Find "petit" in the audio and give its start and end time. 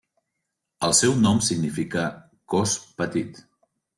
3.03-3.45